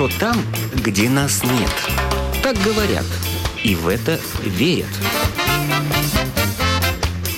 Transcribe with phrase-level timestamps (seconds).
[0.00, 0.36] хорошо там,
[0.74, 1.70] где нас нет.
[2.42, 3.04] Так говорят,
[3.62, 4.88] и в это верят.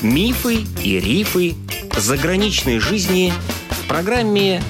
[0.01, 1.55] Мифы и рифы
[1.97, 3.33] заграничной жизни
[3.71, 4.63] в программе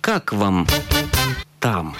[0.00, 0.66] «Как вам
[1.60, 1.94] там?».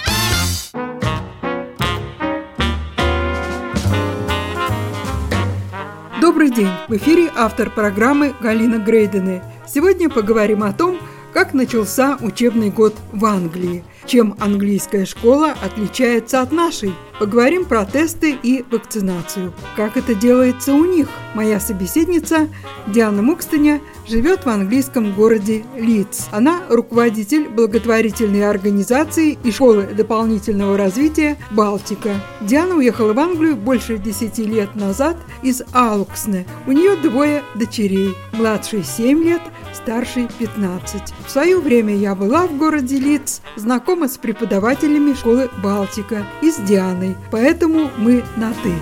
[6.20, 6.70] Добрый день!
[6.88, 9.42] В эфире автор программы Галина Грейдены.
[9.66, 10.98] Сегодня поговорим о том,
[11.32, 16.92] как начался учебный год в Англии, чем английская школа отличается от нашей.
[17.18, 19.52] Поговорим про тесты и вакцинацию.
[19.74, 21.08] Как это делается у них?
[21.34, 22.48] Моя собеседница
[22.86, 26.26] Диана Мукстеня живет в английском городе Лидс.
[26.30, 32.14] Она руководитель благотворительной организации и школы дополнительного развития «Балтика».
[32.40, 36.46] Диана уехала в Англию больше 10 лет назад из Алуксне.
[36.68, 38.14] У нее двое дочерей.
[38.32, 39.42] Младшей 7 лет,
[39.74, 41.14] старшей 15.
[41.26, 46.56] В свое время я была в городе Лидс, знакома с преподавателями школы «Балтика» и с
[46.56, 48.74] Дианой, поэтому мы на «ты».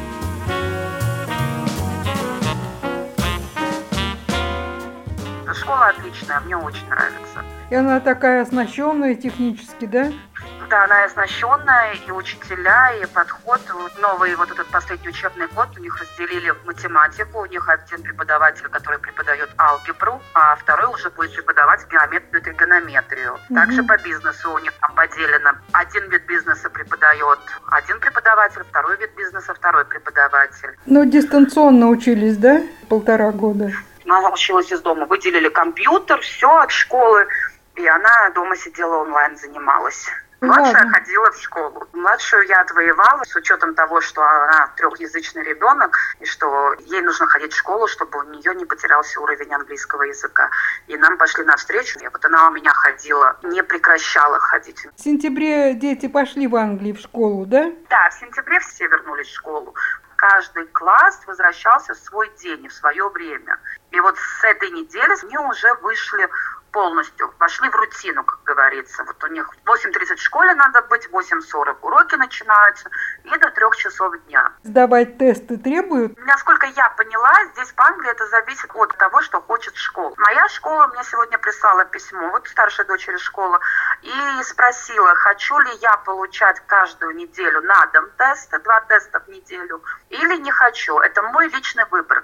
[5.55, 7.43] Школа отличная, мне очень нравится.
[7.71, 10.13] И она такая оснащенная технически, да?
[10.69, 13.61] Да, она оснащенная, и учителя, и подход.
[14.01, 17.43] Новый вот этот последний учебный год у них разделили математику.
[17.43, 23.35] У них один преподаватель, который преподает алгебру, а второй уже будет преподавать геометрию и тригонометрию.
[23.35, 23.55] Угу.
[23.55, 25.53] Также по бизнесу у них там поделено.
[25.73, 27.39] Один вид бизнеса преподает
[27.71, 30.77] один преподаватель, второй вид бизнеса второй преподаватель.
[30.87, 32.63] Ну, дистанционно учились, да?
[32.89, 33.71] Полтора года.
[34.05, 35.07] Она училась из дома.
[35.07, 37.27] Выделили компьютер, все от школы.
[37.77, 40.07] И она дома сидела онлайн, занималась.
[40.41, 40.93] Младшая Ладно.
[40.93, 41.89] ходила в школу.
[41.95, 47.53] Младшую я отвоевала с учетом того, что она трехязычный ребенок, и что ей нужно ходить
[47.53, 50.51] в школу, чтобы у нее не потерялся уровень английского языка.
[50.89, 51.99] И нам пошли навстречу.
[52.01, 54.87] И вот она у меня ходила, не прекращала ходить.
[54.97, 57.73] В сентябре дети пошли в Англию в школу, да?
[57.89, 59.75] Да, в сентябре все вернулись в школу
[60.17, 63.59] каждый класс возвращался в свой день и в свое время.
[63.91, 66.29] И вот с этой недели они уже вышли
[66.77, 69.03] полностью, вошли в рутину, как говорится.
[69.05, 72.91] Вот у них 8.30 в школе надо быть, 8.40 уроки начинаются
[73.25, 74.53] и до 3 часов дня.
[74.63, 76.13] Сдавать тесты требуют?
[76.19, 80.13] Насколько я поняла, здесь в Англии это зависит от того, что хочет школа.
[80.19, 83.59] Моя школа мне сегодня прислала письмо, вот старшей дочери школа,
[84.03, 89.83] и спросила, хочу ли я получать каждую неделю на дом тесты, два теста в неделю,
[90.11, 90.99] или не хочу.
[90.99, 92.23] Это мой личный выбор.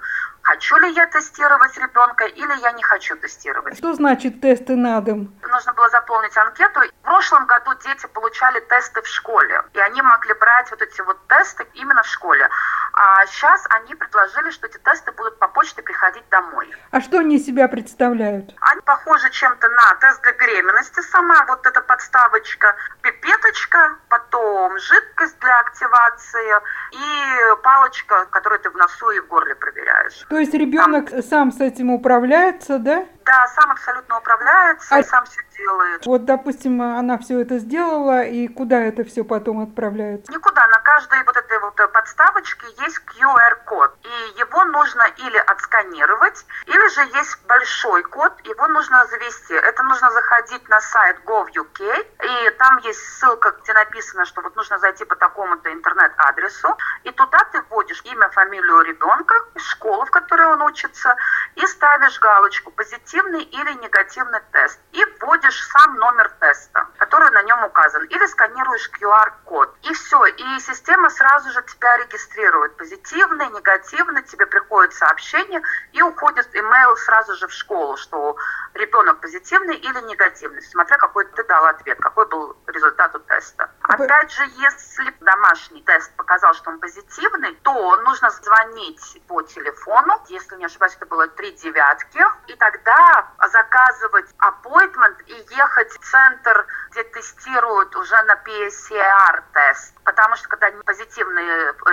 [0.62, 3.76] Хочу ли я тестировать ребенка или я не хочу тестировать.
[3.78, 5.34] Что значит тесты на дом?
[5.42, 6.80] Нужно было заполнить анкету.
[6.82, 11.18] В прошлом году дети получали тесты в школе, и они могли брать вот эти вот
[11.26, 12.48] тесты именно в школе.
[12.94, 16.70] А сейчас они предложили, что эти тесты будут по почте приходить домой.
[16.90, 18.54] А что они из себя представляют?
[18.60, 25.60] Они похожи чем-то на тест для беременности сама, вот эта подставочка, пипеточка, потом жидкость для
[25.60, 26.54] активации
[26.92, 30.26] и палочка, которую ты в носу и в горле проверяешь.
[30.28, 33.06] То есть ребенок сам, сам с этим управляется, да?
[33.24, 35.02] Да, сам абсолютно управляется а...
[35.02, 36.06] сам все делает.
[36.06, 40.32] Вот, допустим, она все это сделала, и куда это все потом отправляется?
[40.32, 40.66] Никуда.
[40.68, 43.94] На каждой вот этой вот подставочке есть QR-код.
[44.02, 49.54] И его нужно или отсканировать, или же есть большой код, его нужно завести.
[49.54, 54.78] Это нужно заходить на сайт gov.uk, и там есть ссылка, где написано, что вот нужно
[54.78, 60.62] зайти по такому-то интернет-адресу, и туда ты вводишь имя, фамилию ребенка, школу, в которой он
[60.62, 61.16] учится,
[61.62, 67.62] и ставишь галочку «позитивный или негативный тест», и вводишь сам номер теста, который на нем
[67.64, 69.72] указан, или сканируешь QR-код.
[69.82, 72.76] И все, и система сразу же тебя регистрирует.
[72.76, 75.62] Позитивный, негативный, тебе приходит сообщение,
[75.92, 78.36] и уходит имейл сразу же в школу, что
[78.74, 83.70] ребенок позитивный или негативный, смотря какой ты дал ответ, какой был результат у теста.
[83.92, 90.56] Опять же, если домашний тест показал, что он позитивный, то нужно звонить по телефону, если
[90.56, 97.04] не ошибаюсь, это было три девятки, и тогда заказывать appointment и ехать в центр, где
[97.04, 99.94] тестируют уже на PCR-тест.
[100.04, 101.44] Потому что когда позитивный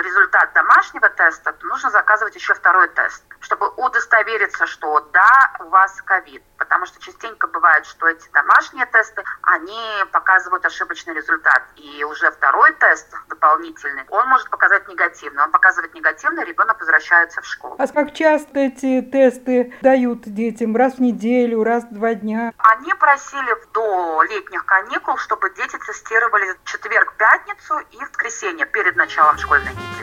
[0.02, 6.00] результат домашнего теста, то нужно заказывать еще второй тест, чтобы удостовериться, что да, у вас
[6.02, 6.42] ковид.
[6.70, 11.64] Потому что частенько бывает, что эти домашние тесты, они показывают ошибочный результат.
[11.74, 15.42] И уже второй тест дополнительный, он может показать негативный.
[15.42, 17.74] Он показывает негативный, ребенок возвращается в школу.
[17.76, 20.76] А как часто эти тесты дают детям?
[20.76, 22.52] Раз в неделю, раз в два дня?
[22.58, 29.72] Они просили до летних каникул, чтобы дети тестировали четверг-пятницу и в воскресенье перед началом школьной
[29.72, 29.99] недели.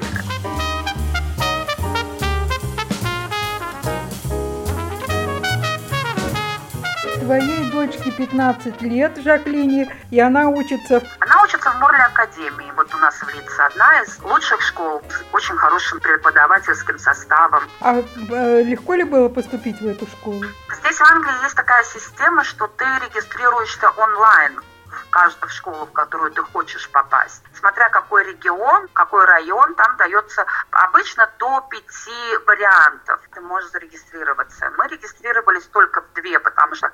[7.27, 11.03] Твоей дочке 15 лет, Жаклине, и она учится...
[11.19, 12.71] Она учится в Морли академии.
[12.77, 17.63] Вот у нас в Лице одна из лучших школ с очень хорошим преподавательским составом.
[17.81, 20.41] А э, легко ли было поступить в эту школу?
[20.79, 24.62] Здесь в Англии есть такая система, что ты регистрируешься онлайн
[25.09, 27.44] каждую школу, в которую ты хочешь попасть.
[27.53, 33.19] Смотря какой регион, какой район, там дается обычно до пяти вариантов.
[33.33, 34.71] Ты можешь зарегистрироваться.
[34.77, 36.87] Мы регистрировались только в две, потому что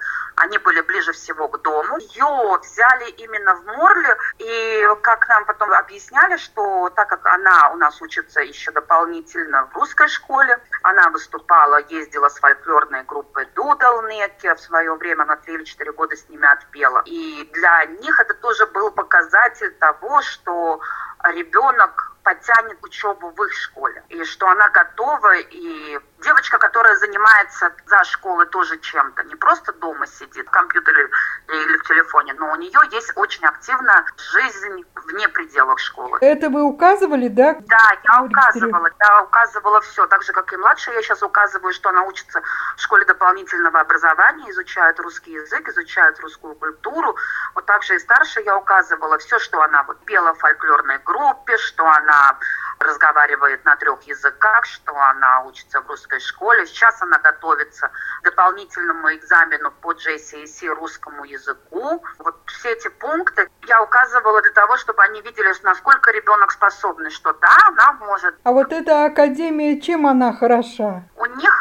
[1.14, 1.98] всего к дому.
[2.00, 7.78] Ее взяли именно в Морли, и как нам потом объясняли, что так как она у
[7.78, 14.60] нас учится еще дополнительно в русской школе, она выступала, ездила с фольклорной группой Дудалнеки, в
[14.60, 17.02] свое время на 3 или 4 года с ними отпела.
[17.06, 20.82] И для них это тоже был показатель того, что
[21.24, 28.04] ребенок потянет учебу в их школе, и что она готова, и девочка, которая занимается за
[28.06, 31.10] школой тоже чем-то, не просто дома сидит в компьютере
[31.48, 36.18] или в телефоне, но у нее есть очень активная жизнь вне пределов школы.
[36.22, 37.58] Это вы указывали, да?
[37.68, 41.90] Да, я указывала, я указывала все, так же, как и младшая, я сейчас указываю, что
[41.90, 42.42] она учится
[42.78, 47.16] в школе дополнительного образования, изучает русский язык, изучает русскую культуру,
[47.56, 51.86] вот также и старшая я указывала все, что она вот пела в фольклорной группе, что
[51.86, 52.38] она
[52.84, 56.66] разговаривает на трех языках, что она учится в русской школе.
[56.66, 57.90] Сейчас она готовится
[58.22, 62.04] к дополнительному экзамену по JCSE русскому языку.
[62.20, 67.34] Вот все эти пункты я указывала для того, чтобы они видели, насколько ребенок способный, что
[67.34, 68.36] да, она может.
[68.44, 71.04] А вот эта академия, чем она хороша?
[71.16, 71.53] У них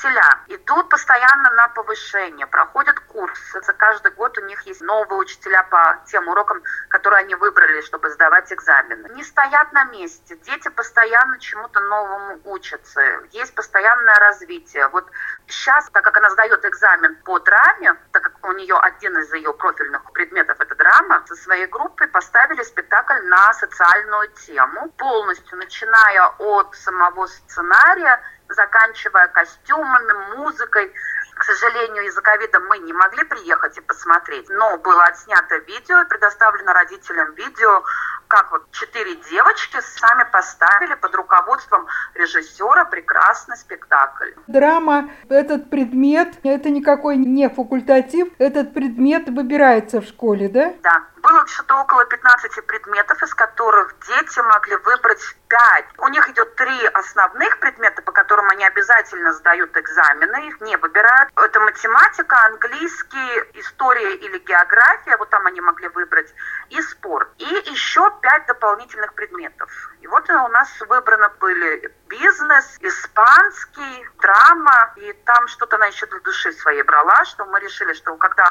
[0.00, 3.60] учителя идут постоянно на повышение, проходят курсы.
[3.62, 8.10] За каждый год у них есть новые учителя по тем урокам, которые они выбрали, чтобы
[8.10, 9.08] сдавать экзамены.
[9.14, 10.36] Не стоят на месте.
[10.36, 13.00] Дети постоянно чему-то новому учатся.
[13.32, 14.88] Есть постоянное развитие.
[14.88, 15.06] Вот
[15.46, 19.52] сейчас, так как она сдает экзамен по драме, так как у нее один из ее
[19.52, 26.74] профильных предметов это драма, со своей группой поставили спектакль на социальную тему, полностью начиная от
[26.74, 28.20] самого сценария,
[28.54, 30.92] заканчивая костюмами, музыкой.
[31.34, 36.72] К сожалению, из-за ковида мы не могли приехать и посмотреть, но было отснято видео, предоставлено
[36.72, 37.82] родителям видео
[38.30, 44.30] как вот четыре девочки сами поставили под руководством режиссера прекрасный спектакль.
[44.46, 50.74] Драма, этот предмет, это никакой не факультатив, этот предмет выбирается в школе, да?
[50.80, 51.02] Да.
[51.30, 55.84] Было что-то около 15 предметов, из которых дети могли выбрать 5.
[55.98, 61.30] У них идет три основных предмета, по которым они обязательно сдают экзамены, их не выбирают.
[61.36, 66.34] Это математика, английский, история или география, вот там они могли выбрать,
[66.70, 67.28] и спорт.
[67.38, 69.70] И еще пять дополнительных предметов.
[70.00, 76.18] И вот у нас выбраны были бизнес, испанский, драма, и там что-то она еще для
[76.20, 78.50] души своей брала, что мы решили, что когда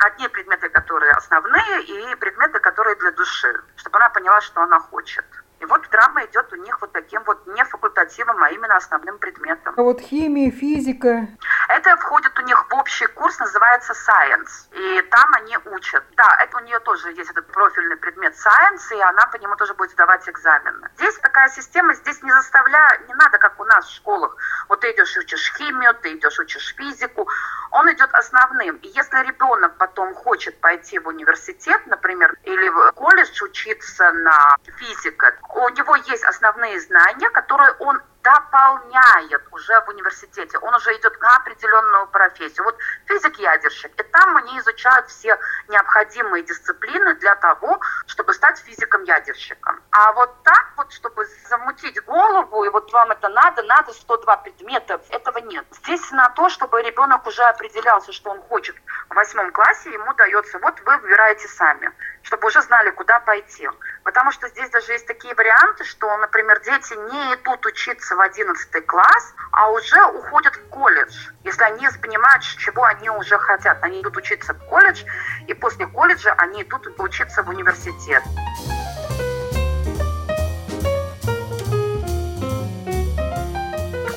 [0.00, 5.24] одни предметы, которые основные, и предметы, которые для души, чтобы она поняла, что она хочет.
[5.60, 9.74] И вот драма идет у них вот таким вот не факультативом, а именно основным предметом.
[9.76, 11.28] А вот химия, физика?
[11.68, 14.72] Это входит у них в общий курс, называется Science.
[14.72, 16.02] И там они учат.
[16.16, 19.74] Да, это у нее тоже есть этот профильный предмет Science, и она по нему тоже
[19.74, 20.88] будет сдавать экзамены.
[20.96, 24.36] Здесь такая система, здесь не заставляя, не надо, как у нас в школах.
[24.68, 27.28] Вот ты идешь учишь химию, ты идешь учишь физику.
[27.70, 28.76] Он идет основным.
[28.76, 35.36] И если ребенок потом хочет пойти в университет, например, или в колледж учиться на физика,
[35.54, 40.58] у него есть основные знания, которые он дополняет уже в университете.
[40.58, 42.64] Он уже идет на определенную профессию.
[42.64, 42.76] Вот
[43.06, 43.98] физик-ядерщик.
[43.98, 45.38] И там они изучают все
[45.68, 49.80] необходимые дисциплины для того, чтобы стать физиком-ядерщиком.
[49.90, 55.38] А вот так чтобы замутить голову, и вот вам это надо, надо 102 предмета, этого
[55.38, 55.64] нет.
[55.70, 58.76] Здесь на то, чтобы ребенок уже определялся, что он хочет
[59.08, 61.92] в восьмом классе, ему дается, вот вы выбираете сами,
[62.22, 63.68] чтобы уже знали, куда пойти.
[64.04, 68.86] Потому что здесь даже есть такие варианты, что, например, дети не идут учиться в 11
[68.86, 71.14] класс, а уже уходят в колледж.
[71.44, 73.78] Если они понимают, чего они уже хотят.
[73.82, 75.04] Они идут учиться в колледж,
[75.46, 78.22] и после колледжа они идут учиться в университет.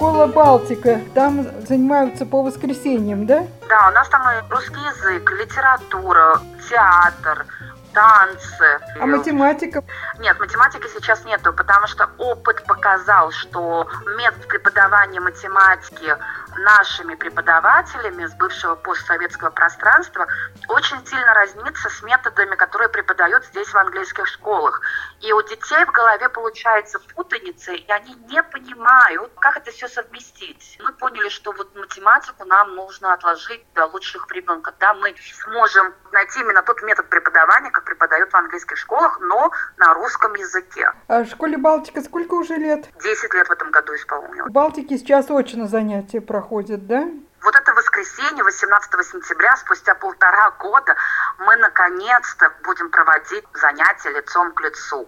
[0.04, 3.48] Школа Балтика, там занимаются по воскресеньям, да?
[3.70, 7.46] Да, у нас там и русский язык, литература, театр,
[7.94, 8.82] танцы.
[9.00, 9.82] А математика?
[10.20, 16.14] Нет, математики сейчас нету, потому что опыт показал, что метод преподавания математики
[16.58, 20.28] нашими преподавателями с бывшего постсоветского пространства
[20.68, 24.82] очень сильно разнится с методами, которые преподают здесь в английских школах.
[25.22, 30.78] И у детей в голове получается путаница, и они не понимают, как это все совместить.
[30.84, 36.40] Мы поняли, что вот математику нам нужно отложить до лучших времен, когда мы сможем найти
[36.40, 40.92] именно тот метод преподавания, как преподают в английских школах, но на русском языке.
[41.08, 42.86] А школе Балтика сколько уже лет?
[43.02, 44.50] Десять лет в этом году исполнилось.
[44.50, 46.43] В Балтике сейчас очно занятия проходят,
[46.88, 47.08] да?
[47.42, 50.96] Вот это воскресенье, 18 сентября, спустя полтора года,
[51.40, 55.08] мы наконец-то будем проводить занятия лицом к лицу.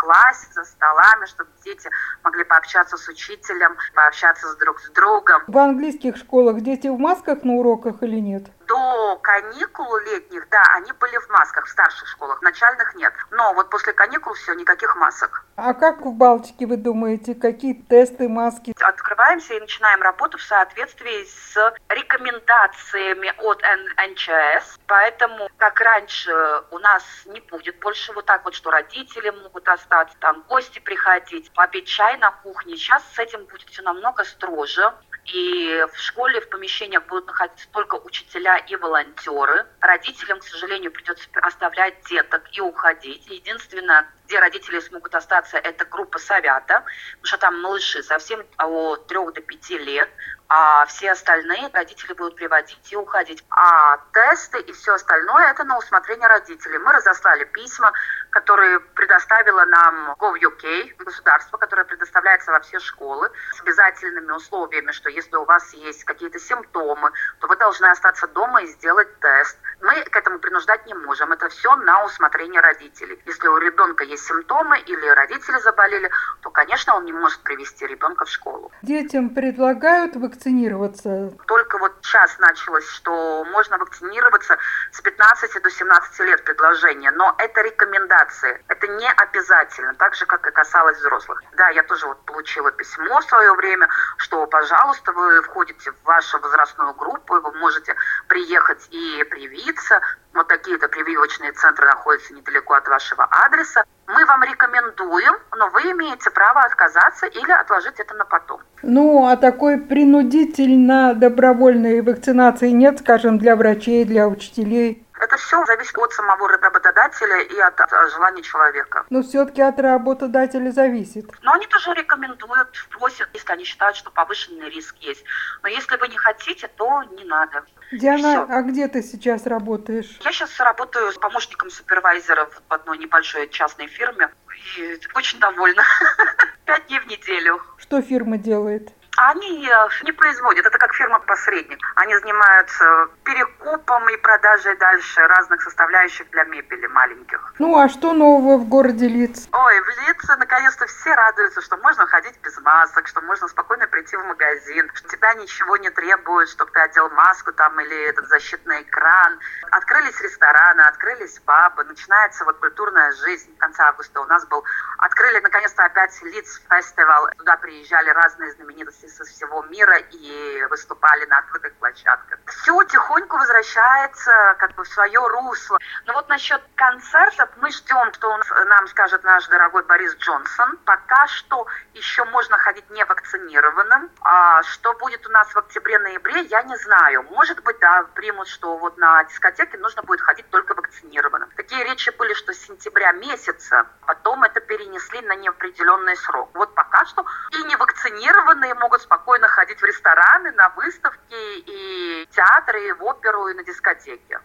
[0.00, 1.90] Классе, за столами, чтобы дети
[2.24, 5.42] могли пообщаться с учителем, пообщаться с друг с другом.
[5.46, 8.44] В английских школах дети в масках на уроках или нет?
[8.70, 13.12] до каникул летних, да, они были в масках в старших школах, начальных нет.
[13.32, 15.44] Но вот после каникул все, никаких масок.
[15.56, 18.72] А как в Балтике, вы думаете, какие тесты, маски?
[18.80, 24.78] Открываемся и начинаем работу в соответствии с рекомендациями от НЧС.
[24.86, 26.32] Поэтому, как раньше,
[26.70, 31.50] у нас не будет больше вот так вот, что родители могут остаться, там гости приходить,
[31.52, 32.76] попить чай на кухне.
[32.76, 34.92] Сейчас с этим будет все намного строже.
[35.26, 39.66] И в школе, в помещениях будут находиться только учителя и волонтеры.
[39.80, 43.26] Родителям, к сожалению, придется оставлять деток и уходить.
[43.26, 49.18] Единственное, где родители смогут остаться, это группа совята, потому что там малыши совсем от 3
[49.34, 50.08] до 5 лет
[50.52, 53.44] а все остальные родители будут приводить и уходить.
[53.50, 56.78] А тесты и все остальное это на усмотрение родителей.
[56.78, 57.92] Мы разослали письма,
[58.30, 65.36] которые предоставила нам GovUK, государство, которое предоставляется во все школы, с обязательными условиями, что если
[65.36, 69.56] у вас есть какие-то симптомы, то вы должны остаться дома и сделать тест.
[69.82, 71.30] Мы к этому принуждать не можем.
[71.30, 73.22] Это все на усмотрение родителей.
[73.24, 76.10] Если у ребенка есть симптомы или родители заболели,
[76.42, 78.70] то, конечно, он не может привести ребенка в школу.
[78.82, 81.32] Детям предлагают вакцинироваться?
[81.46, 84.58] Только вот сейчас началось, что можно вакцинироваться
[84.92, 90.46] с 15 до 17 лет предложение, но это рекомендации, это не обязательно, так же, как
[90.46, 91.42] и касалось взрослых.
[91.56, 96.38] Да, я тоже вот получила письмо в свое время, что, пожалуйста, вы входите в вашу
[96.40, 97.94] возрастную группу, вы можете
[98.28, 100.00] приехать и привиться,
[100.34, 103.84] вот такие-то прививочные центры находятся недалеко от вашего адреса.
[104.06, 108.60] Мы вам рекомендуем, но вы имеете право отказаться или отложить это на потом.
[108.82, 115.06] Ну, а такой принудительно добровольной вакцинации нет, скажем, для врачей, для учителей?
[115.20, 119.04] Это все зависит от самого работодателя и от, от желания человека.
[119.10, 121.30] Но все-таки от работодателя зависит.
[121.42, 125.22] Но они тоже рекомендуют, просят, если они считают, что повышенный риск есть.
[125.62, 127.64] Но если вы не хотите, то не надо.
[127.92, 130.18] Диана, а где ты сейчас работаешь?
[130.24, 134.30] Я сейчас работаю с помощником супервайзера в одной небольшой частной фирме.
[134.78, 135.82] И очень довольна.
[136.64, 137.60] Пять дней в неделю.
[137.78, 138.92] Что фирма делает?
[139.22, 141.78] Они э, не производят, это как фирма-посредник.
[141.96, 147.52] Они занимаются перекупом и продажей дальше разных составляющих для мебели маленьких.
[147.58, 149.46] Ну а что нового в городе Лиц?
[149.52, 154.16] Ой, в Лиц наконец-то все радуются, что можно ходить без масок, что можно спокойно прийти
[154.16, 158.80] в магазин, что тебя ничего не требует, чтобы ты одел маску там или этот защитный
[158.80, 159.38] экран.
[159.70, 163.54] Открылись рестораны, открылись пабы, начинается вот культурная жизнь.
[163.54, 164.64] В конце августа у нас был...
[164.96, 167.28] Открыли наконец-то опять Лиц фестивал.
[167.36, 172.38] Туда приезжали разные знаменитости со всего мира и выступали на открытых площадках.
[172.46, 175.78] Все тихоньку возвращается как бы в свое русло.
[176.06, 180.76] Но вот насчет концертов мы ждем, что нам скажет наш дорогой Борис Джонсон.
[180.84, 184.10] Пока что еще можно ходить не вакцинированным.
[184.22, 187.24] А что будет у нас в октябре-ноябре, я не знаю.
[187.30, 191.50] Может быть, да, примут, что вот на дискотеке нужно будет ходить только вакцинированным.
[191.56, 196.50] Такие речи были, что с сентября месяца, потом это перенесли на неопределенный срок.
[196.54, 201.34] Вот пока что и невакцинированные могут могут спокойно ходить в рестораны, на выставки
[201.66, 204.38] и театры, и в оперу, и на дискотеки.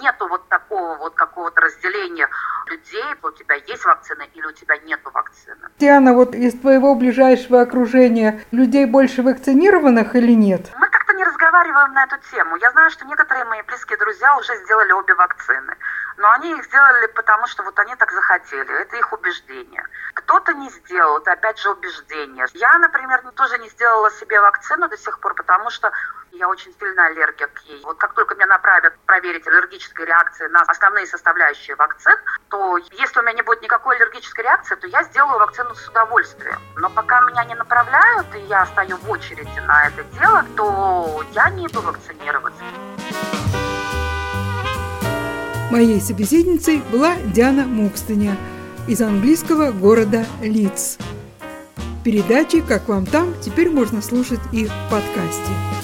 [0.00, 2.28] Нету вот такого вот какого-то разделения
[2.66, 5.68] людей, у тебя есть вакцина или у тебя нету вакцины.
[5.78, 10.70] Диана, вот из твоего ближайшего окружения людей больше вакцинированных или нет?
[10.78, 12.56] Мы как-то не разговариваем на эту тему.
[12.56, 15.74] Я знаю, что некоторые мои близкие друзья уже сделали обе вакцины.
[16.22, 18.80] Но они их сделали потому, что вот они так захотели.
[18.80, 19.84] Это их убеждение.
[20.14, 22.46] Кто-то не сделал, это опять же убеждение.
[22.54, 25.90] Я, например, тоже не сделала себе вакцину до сих пор, потому что
[26.30, 27.82] я очень сильно аллергик к ей.
[27.82, 32.16] Вот как только меня направят проверить аллергические реакции на основные составляющие вакцин,
[32.50, 36.60] то если у меня не будет никакой аллергической реакции, то я сделаю вакцину с удовольствием.
[36.76, 41.50] Но пока меня не направляют, и я стою в очереди на это дело, то я
[41.50, 42.62] не иду вакцинироваться.
[45.72, 48.36] Моей собеседницей была Диана Мукстыня
[48.86, 50.98] из английского города Лидс.
[52.04, 55.81] Передачи «Как вам там» теперь можно слушать и в подкасте.